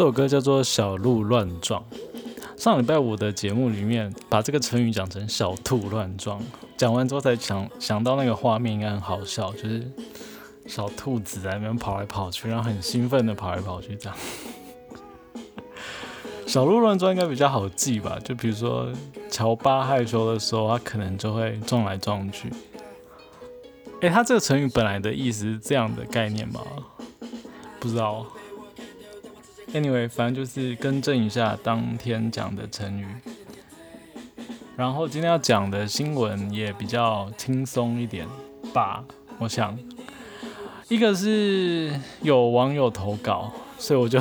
[0.00, 1.78] 这首歌叫做《小鹿乱撞》。
[2.56, 6.40] 上礼拜五的节目里面，把这个成语讲成“小兔乱撞”，
[6.74, 9.86] 讲完之后才想想到那个画面应该很好笑，就是
[10.64, 14.18] 小兔子在那边跑来跑去，然后很兴奋的跑来跑去这样。
[16.48, 18.18] 小鹿乱撞应该比较好记吧？
[18.24, 18.90] 就比如说
[19.30, 22.50] 乔巴害羞的时候，他可能就会撞来撞去。
[24.00, 26.62] 哎，他这个成语本来的意思是这样的概念吗？
[27.78, 28.24] 不知道。
[29.72, 33.06] Anyway，反正就是更正一下当天讲的成语。
[34.76, 38.26] 然后今天要讲的新闻也比较轻松一点
[38.72, 39.04] 吧，
[39.38, 39.78] 我想。
[40.88, 44.18] 一个是有网友投稿，所以我就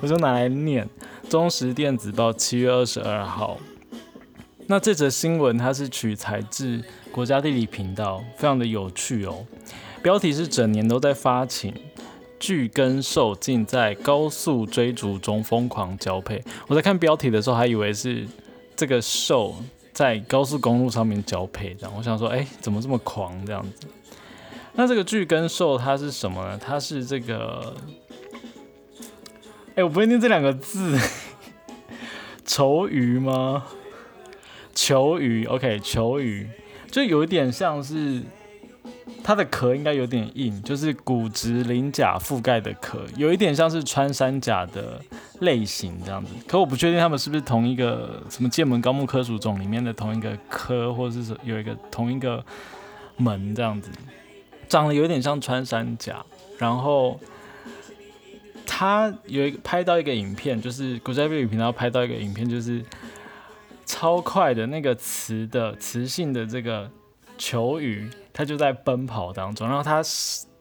[0.00, 0.88] 我就拿来念。
[1.28, 3.58] 中时电子报七月二十二号。
[4.68, 9.44] 那这则新闻它是取材自国家地理频道，非常的有趣哦。
[10.02, 11.74] 标题是整年都在发情。
[12.38, 16.42] 巨跟兽竟在高速追逐中疯狂交配。
[16.66, 18.26] 我在看标题的时候，还以为是
[18.76, 19.54] 这个兽
[19.92, 23.86] 在高速公路上面交配，这样我想说，哎，怎么这么狂这样子？
[24.74, 26.58] 那这个巨跟兽它是什么呢？
[26.58, 27.74] 它是这个，
[29.76, 30.98] 哎，我不会念这两个字，
[32.44, 33.64] 球鱼吗？
[34.74, 36.48] 求鱼，OK，求鱼，
[36.90, 38.22] 就有一点像是。
[39.26, 45.00] 它的壳应该有点硬，就是骨质鳞甲覆盖的壳，有一点像是穿山甲的
[45.40, 46.30] 类型这样子。
[46.46, 52.44] 可我不确定它们是不是同一个什么剑门高木科属种里面的同一个科，或者是有一个同一个
[53.16, 53.88] 门这样子，
[54.68, 56.22] 长得有点像穿山甲。
[56.58, 57.18] 然后
[58.66, 62.84] 他有一个拍到一个影片，就是国家地理频道拍到一个影片，就是
[63.86, 66.90] 超快的那个雌的雌性的这个
[67.38, 68.06] 球鱼。
[68.36, 70.02] 它就在奔跑当中，然后它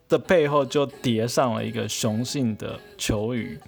[0.08, 3.60] 的背后就叠上了一个雄性的球鱼，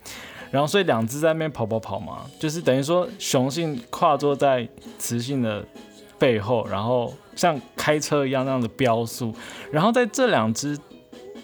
[0.52, 4.70] 然后所以两只在那边跑跑跑嘛，就是等于说雄性跨坐在
[5.00, 5.66] 雌性的
[6.20, 9.34] 背后，然后像开车一样那样的飙速，
[9.72, 10.78] 然后在这两只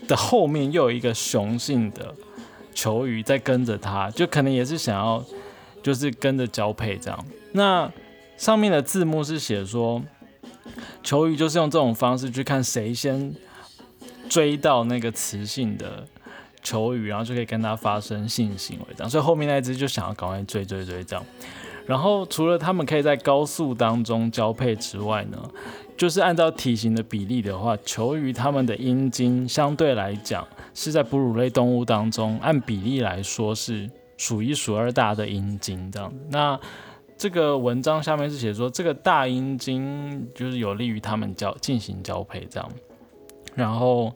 [0.08, 2.14] 的后面又有一个雄性的
[2.76, 5.24] 球鱼在跟着它，就可能也是想要
[5.82, 7.26] 就是跟着交配这样。
[7.54, 7.92] 那
[8.38, 10.00] 上面的字幕是写说。
[11.04, 13.34] 球鱼就是用这种方式去看谁先
[14.30, 16.08] 追到那个雌性的
[16.62, 19.10] 球鱼，然后就可以跟它发生性行为，这样。
[19.10, 21.26] 所以后面那只就想要赶快追追追这样。
[21.88, 25.38] 然后除了他们可以在高速当中交配之外呢，
[25.98, 36.14] 就是按照体型的比例的话，球鱼它们的阴茎相对来讲是在哺乳类动物当中按比例来说是数一数二大的阴茎这样。
[36.30, 36.58] 那
[37.22, 42.68] 这个文章下面是写说，这个大阴茎就是有利于他们交进行交配这样，
[43.54, 44.12] 然后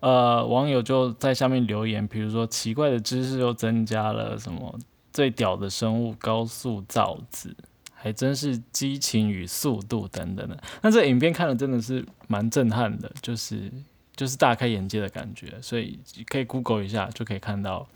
[0.00, 4.78] 呃网友就在下面留言，比如说奇怪的知识又增加了什么
[5.14, 7.56] 最屌的生物高速造子，
[7.94, 10.62] 还真是激情与速度等等的。
[10.82, 13.72] 那这影片看了真的是蛮震撼的，就是
[14.16, 17.86] 就是大开眼界的感觉，所以可以 Google 一下就可以看到。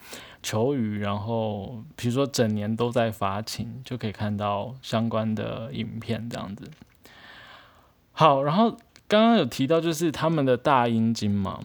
[0.43, 6.65] 求雨，然后比如说整年都在发情，就可以看到相关的影片这样子。
[8.13, 8.71] 好，然后
[9.07, 11.61] 刚刚有提到就是他们的大阴茎嘛，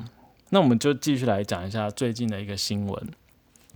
[0.49, 3.07] 那我们就继续来讲一下最近的一个新闻，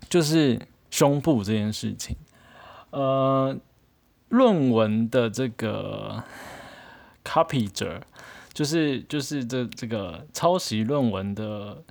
[0.09, 0.59] 就是
[0.91, 2.17] 胸部这件事情。
[2.89, 3.57] 呃，
[4.27, 6.21] 论文的这个
[7.23, 8.01] copy 者，
[8.53, 11.83] 就是就是这这个抄袭论文的。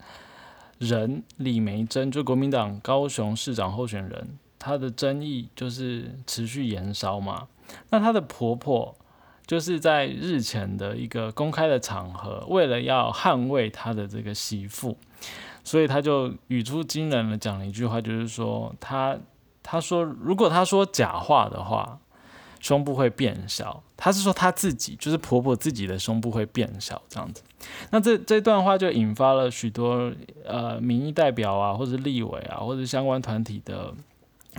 [0.79, 7.49] 人李梅珍就国民党高雄市长候选人，她的争议就是持续延烧嘛。
[7.91, 8.95] 那她的婆婆
[9.45, 14.97] 就是在日前的一个公开的场合，为了要捍卫她的这个媳妇，
[15.65, 19.19] 所以她就语出惊人的讲了一句话，就是说她
[19.65, 21.99] 她说如果她说假话的话。
[22.61, 27.43] 胸部会变小，她是说她自己，就是婆婆自己的胸部会变小这样子。
[27.91, 30.13] 那这这段话就引发了许多
[30.45, 33.93] 呃民意代表啊，或者立委啊，或者相关团体的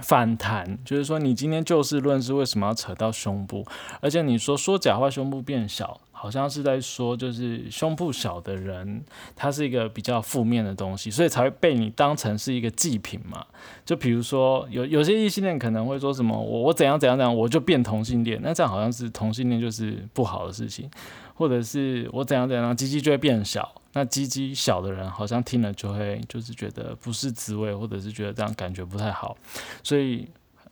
[0.02, 3.66] 反弹，就是说你今天就事论事，为什么要扯到胸部？
[4.02, 6.00] 而且你说说假话，胸部变小。
[6.22, 9.02] 好像是在说，就是胸部小的人，
[9.38, 13.46] 他是一个比较负面的东西，所以才会被你当成是一个祭品嘛。
[13.86, 20.92] 就比如说，有有些异性恋可能会说什么，我我怎样怎样怎样，我就变同性恋，那这样好像是同性恋就是不好的事情，
[21.36, 29.38] 或者是我怎样怎样，鸡鸡就会变小，那鸡鸡小的人好像听了就会就是觉得不是滋味，或者是觉得这样感觉不太好，
[29.82, 30.28] 所以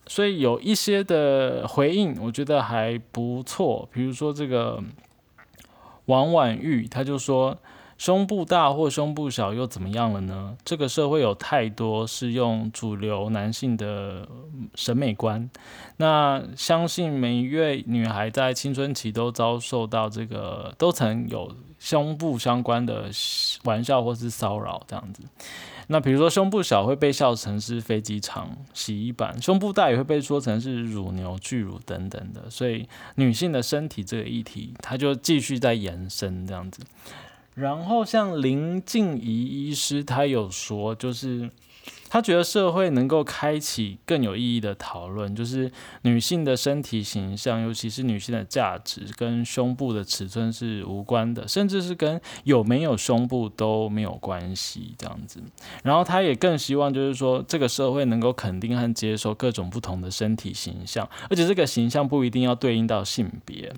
[0.08, 4.84] 所以有一些的回应，我觉得还不错，比如说这个。
[6.08, 7.58] 王婉玉，他就说，
[7.98, 10.56] 胸部大或胸部小又怎么样了呢？
[10.64, 14.28] 这个社会有太多是用主流男性的
[14.76, 15.50] 审美观，
[15.98, 23.10] 那相信每一位女孩在青春期都遭受到这个，都曾有胸部相关的
[23.64, 25.24] 玩笑或是骚扰这样子。
[25.90, 36.84] 那比如说胸部小会被笑成是飞机场洗衣板，胸部大也会被说成是乳牛巨乳等等的，所以女性的身体这个议题，它就继续在延伸这样子。
[37.58, 41.50] 然后像林静怡医师，他有说就是。
[42.10, 45.70] 他觉得社会能够开启更有意义的讨论，就是
[46.04, 55.42] 女性的身体形象，尤其是女性的价值，跟胸部的尺寸是无关的，甚至是跟有没有胸部都没有关系这样子。
[55.84, 63.74] 然后他也更希望，就是说这个社会能够肯定和接受各种不同的身体形象，而且这个形象不一定要对应到性别。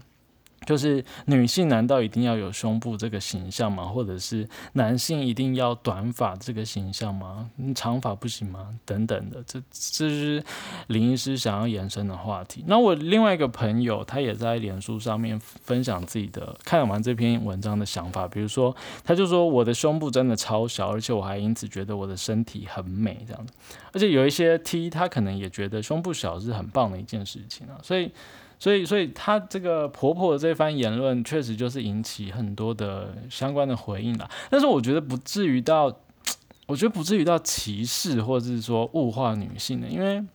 [0.69, 3.85] 就是女性难道一定要有胸部这个形象吗？
[3.85, 7.49] 或者是男性一定要短发这个形象吗？
[7.73, 8.69] 长发不行吗？
[8.85, 10.43] 等等的，这这是
[10.85, 12.63] 林医师想要延伸的话题。
[12.67, 18.27] 那我另外一个朋友，他也在脸书上面分享自己的看完这篇文章的想法。
[18.27, 23.53] 比如说，他就说我的胸部真的超小，而且我还因此觉得我的身体很美这样子。
[23.91, 27.81] 而且有一些 T，他可能也觉得胸部小是很棒的一件事情啊。
[27.81, 28.11] 所以。
[28.59, 34.29] 所以，所以她这个婆婆的这番言论，确实就是引起很多的相关的回应了。
[34.49, 35.85] 但是，我觉得不至于到，
[36.67, 40.27] 我觉得不至于到歧视或者是说物化女性的，因为，因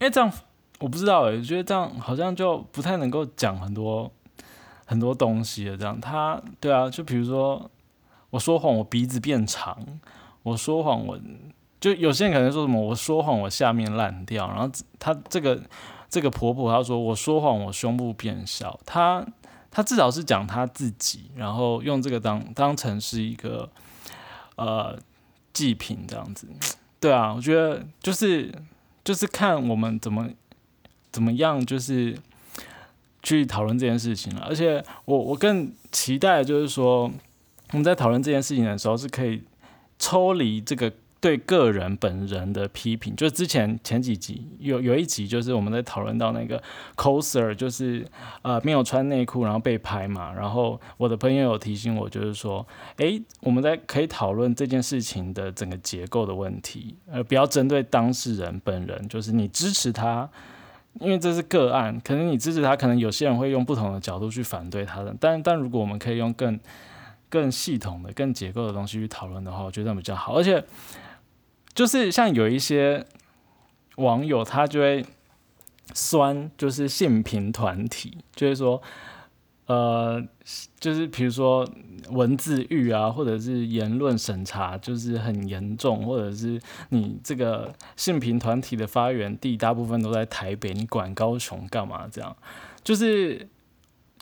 [0.00, 0.32] 为这样
[0.78, 4.10] 我不知道诶，我觉得这样好像就不太能够讲很多
[4.86, 5.76] 很多东西了。
[5.76, 7.70] 这样，她对啊，就比如说
[8.30, 9.76] 我说谎，我鼻子变长；
[10.42, 11.20] 我说谎，我
[11.78, 14.48] 就有些人可能说什么，我说谎，我下面烂掉。
[14.48, 15.60] 然后他这个。
[16.08, 18.78] 这个婆婆她说我说谎，我胸部变小。
[18.86, 19.26] 她
[19.70, 23.68] 她至少是讲她自己，然后用这个当当成是一个
[24.56, 24.98] 呃
[25.52, 26.48] 祭品这样子。
[26.98, 28.52] 对啊，我觉得就是
[29.04, 30.28] 就是看我们怎么
[31.12, 32.18] 怎么样，就是
[33.22, 34.42] 去讨论这件事情了。
[34.48, 37.10] 而且我我更期待就是说
[37.72, 39.42] 我们在讨论这件事情的时候是可以
[39.98, 40.92] 抽离这个。
[41.20, 46.62] 对个人本人的批评，就是之前前几集有有一集，就是我们在讨论到那个
[46.94, 48.06] coser，就是
[48.42, 52.64] 呃没有穿内裤然后被拍嘛，然后我的朋友有提醒我，就是说，
[52.98, 60.28] 诶，我们在可以讨论这件事情的整个结构的问题，而不要针对当事人本人，就是你支持他，
[61.00, 66.58] 因为这是个案，可能你支持他，可能有些人会用不同的角度去反对他的，但但如果我们可以用更
[67.28, 70.64] 更系统的、更结构的东西去讨论的话，我觉得比较好，而且。
[71.74, 73.06] 就是像有一些
[73.98, 75.06] 网友，他就会
[75.94, 78.82] 酸，就是性平团体，就是说，
[79.66, 80.20] 呃，
[80.80, 81.64] 就是比如说
[82.10, 92.08] 文字狱啊，或者是言论审查，就是很严重，或者是你这个性平团体的发源地大部分都在台北，你管高雄干嘛？
[92.10, 92.36] 这样，
[92.82, 93.46] 就是，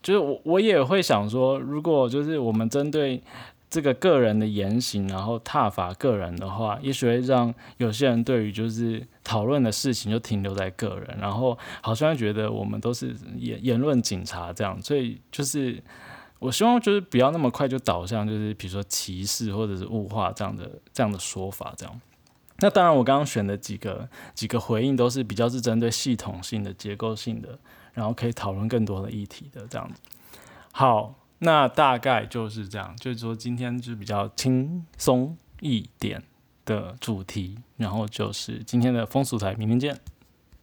[0.07, 3.21] 就是我我也会想说，如果就是我们针对。
[3.69, 15.83] 这个个人的言行，然后踏伐个人的话，也许会让有些人对于就是讨论的事情就停留在个人，然后好像觉得我们都是言言论警察这样，所以就是
[16.39, 22.01] 我希望就是不要那么快就导向就是比如说歧视或者是物化这样的这样的说法这样。
[22.59, 27.59] 那当然，我刚刚选的几个几个回应都是比较是针对系统性的、结构性的，
[27.93, 30.01] 然后可以讨论更多的议题的这样子。
[30.73, 31.15] 好。
[31.41, 36.23] 那大概就是这样，就是说今天就比较轻松一点
[36.65, 40.01] 的主题，然后就是今天的风俗台，明天见。